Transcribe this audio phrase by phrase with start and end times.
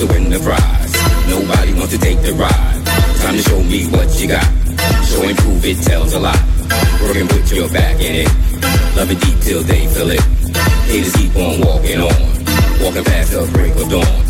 [0.00, 0.92] to win the prize.
[1.28, 2.80] Nobody wants to take the ride.
[3.20, 4.48] Time to show me what you got.
[5.04, 6.40] Show and prove it tells a lot.
[7.04, 8.30] Working with your back in it.
[8.96, 10.24] Love it deep till they feel it.
[10.88, 12.16] Haters keep on walking on.
[12.80, 14.20] Walking past the break of dawn.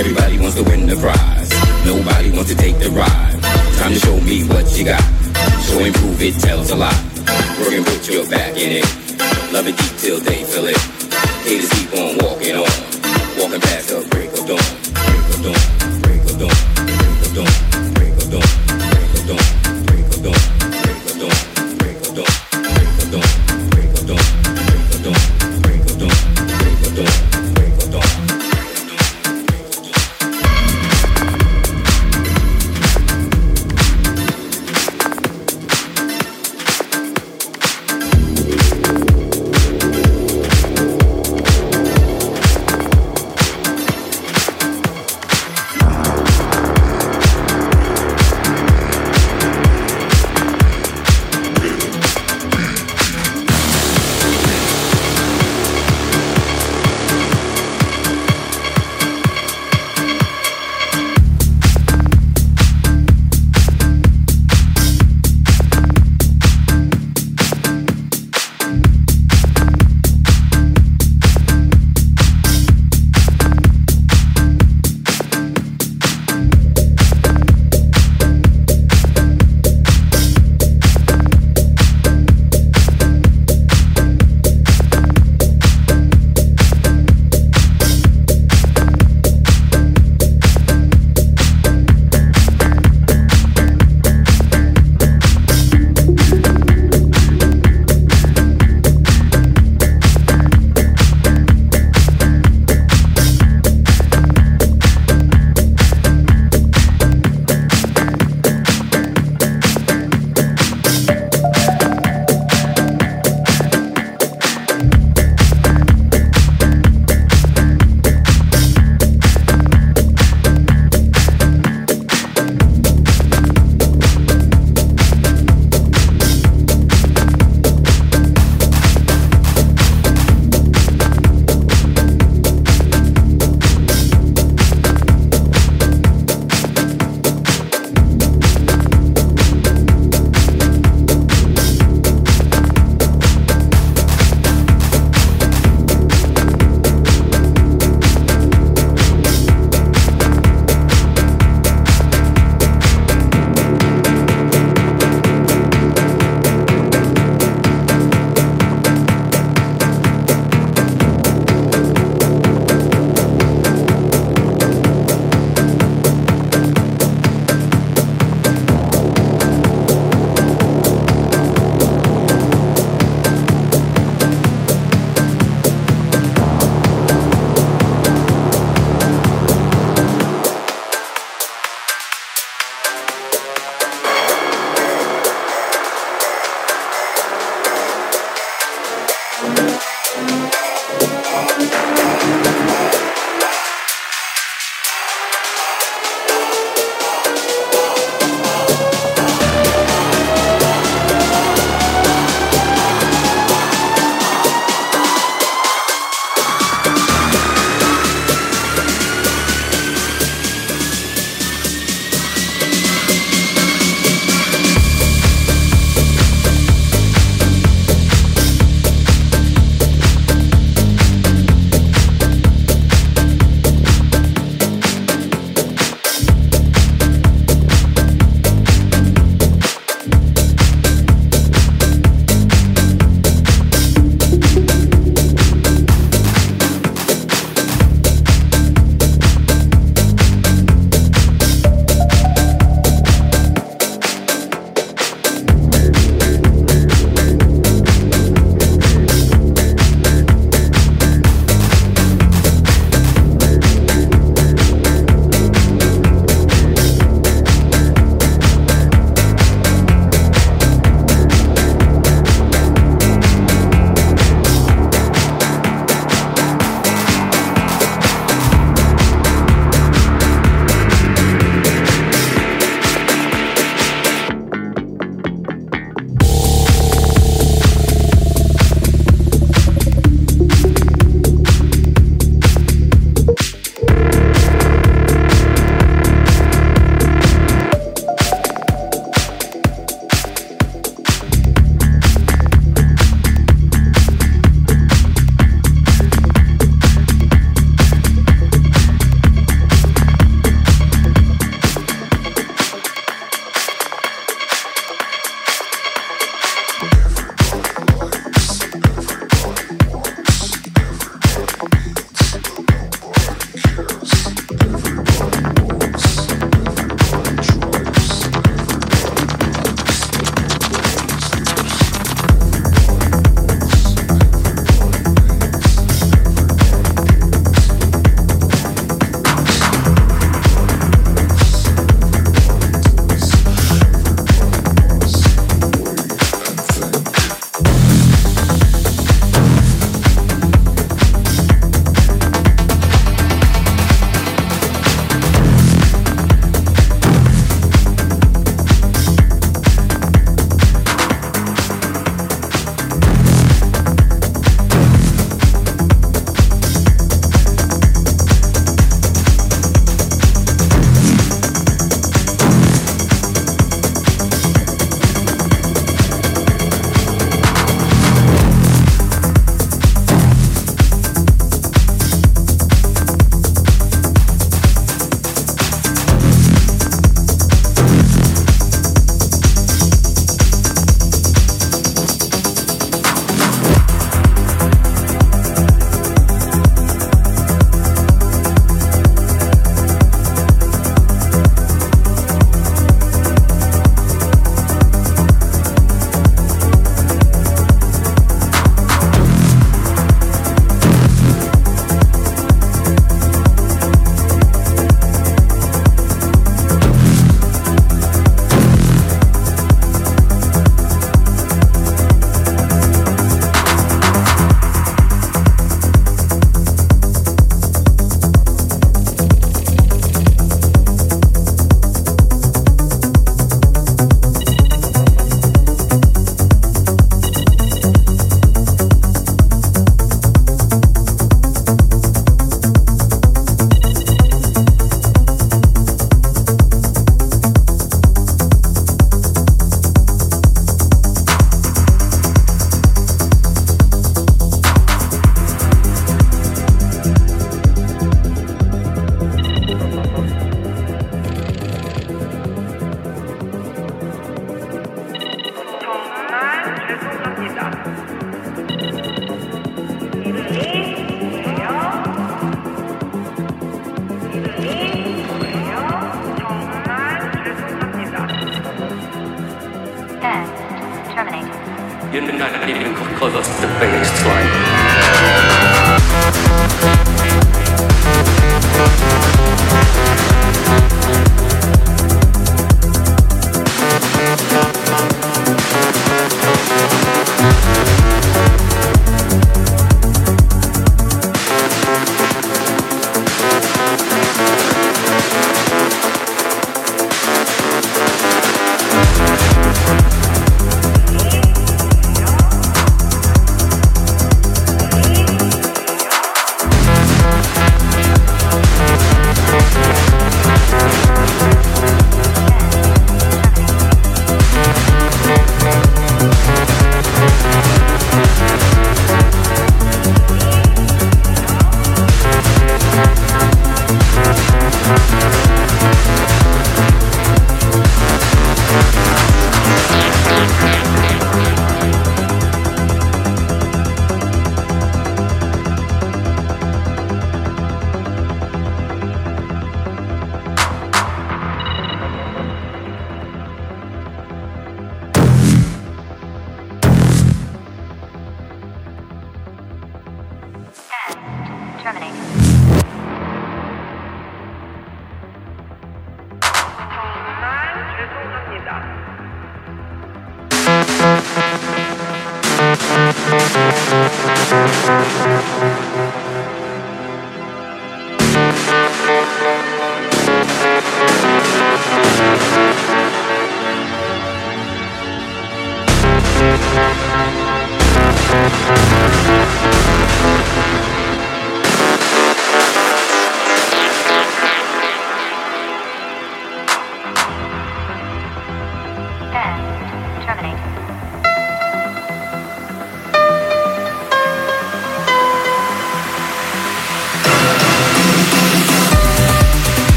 [0.00, 1.50] Everybody wants to win the prize.
[1.84, 3.36] Nobody wants to take the ride.
[3.76, 5.04] Time to show me what you got.
[5.68, 6.96] Show and prove it tells a lot.
[7.60, 8.88] Working with your back in it.
[9.52, 10.80] Love it deep till they feel it.
[11.44, 12.72] Haters keep on walking on.
[13.36, 14.79] Walking past the break of dawn
[15.40, 18.59] of dawn, break don't break of dawn, break don't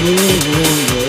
[0.00, 0.99] see you.